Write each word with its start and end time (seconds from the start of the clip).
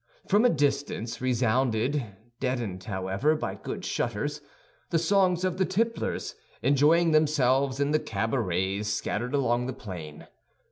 From 0.27 0.43
a 0.45 0.49
distance 0.49 1.21
resounded, 1.21 2.03
deadened, 2.39 2.85
however, 2.85 3.35
by 3.35 3.53
good 3.53 3.85
shutters, 3.85 4.41
the 4.89 4.97
songs 4.97 5.43
of 5.43 5.59
the 5.59 5.63
tipplers, 5.67 6.33
enjoying 6.63 7.11
themselves 7.11 7.79
in 7.79 7.91
the 7.91 7.99
cabarets 7.99 8.89
scattered 8.89 9.35
along 9.35 9.67
the 9.67 9.73
plain. 9.73 10.25